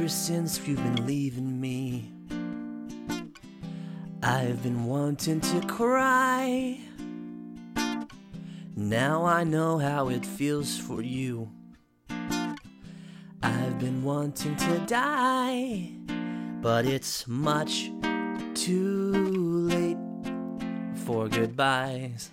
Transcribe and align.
Ever 0.00 0.08
since 0.08 0.66
you've 0.66 0.82
been 0.82 1.04
leaving 1.04 1.60
me, 1.60 2.10
I've 4.22 4.62
been 4.62 4.86
wanting 4.86 5.42
to 5.42 5.60
cry. 5.66 6.80
Now 8.74 9.26
I 9.26 9.44
know 9.44 9.76
how 9.76 10.08
it 10.08 10.24
feels 10.24 10.78
for 10.78 11.02
you. 11.02 11.50
I've 12.08 13.78
been 13.78 14.02
wanting 14.02 14.56
to 14.56 14.78
die, 14.86 15.90
but 16.62 16.86
it's 16.86 17.28
much 17.28 17.90
too 18.54 19.12
late 19.68 19.98
for 20.94 21.28
goodbyes. 21.28 22.30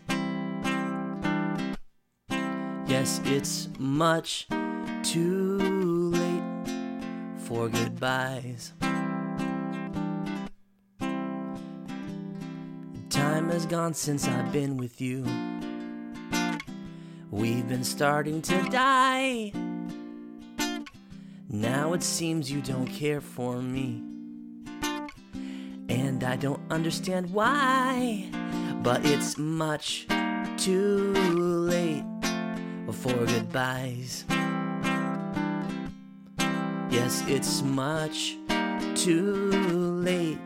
Yes, 2.88 3.20
it's 3.25 3.68
much 3.77 4.47
too 5.04 5.66
for 7.48 7.70
goodbyes. 7.70 8.74
Time 13.10 13.50
has 13.50 13.65
gone 13.65 13.93
since 13.93 14.28
I've 14.28 14.51
been 14.51 14.75
with 14.75 15.00
you. 15.00 15.23
We've 17.32 17.65
been 17.65 17.86
starting 17.86 18.42
to 18.42 18.61
die. 18.64 19.54
Now 21.47 21.93
it 21.93 22.04
seems 22.04 22.51
you 22.51 22.61
don't 22.61 22.87
care 22.87 23.21
for 23.21 23.61
me. 23.61 24.04
And 25.87 26.25
I 26.25 26.36
don't 26.36 26.70
understand 26.70 27.32
why. 27.32 28.29
But 28.84 29.06
it's 29.06 29.37
much 29.37 30.06
too 30.57 31.14
late 31.14 32.03
for 32.92 33.14
goodbyes. 33.25 34.25
Yes, 37.00 37.23
it's 37.28 37.61
much 37.61 38.38
too 38.95 39.52
late 40.02 40.39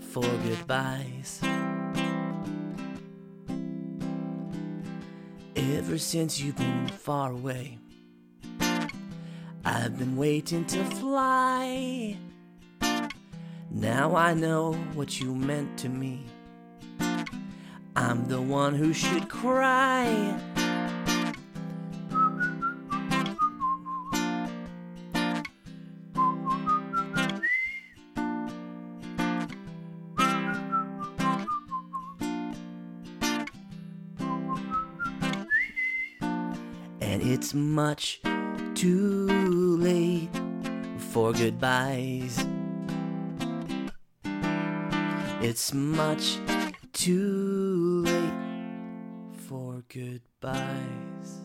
for 0.00 0.22
goodbyes. 0.22 1.40
Ever 5.54 5.96
since 5.98 6.40
you've 6.40 6.56
been 6.56 6.88
far 6.88 7.30
away, 7.30 7.78
I've 9.64 9.96
been 9.96 10.16
waiting 10.16 10.64
to 10.64 10.84
fly. 10.84 12.16
Now 13.70 14.16
I 14.16 14.34
know 14.34 14.72
what 14.94 15.20
you 15.20 15.32
meant 15.32 15.78
to 15.78 15.88
me. 15.88 16.26
I'm 17.94 18.26
the 18.26 18.42
one 18.42 18.74
who 18.74 18.92
should 18.92 19.28
cry. 19.28 20.40
And 37.18 37.32
it's 37.32 37.52
much 37.52 38.20
too 38.74 39.26
late 39.80 40.30
for 41.10 41.32
goodbyes. 41.32 42.46
It's 45.42 45.74
much 45.74 46.38
too 46.92 48.04
late 48.06 49.34
for 49.48 49.82
goodbyes. 49.88 51.40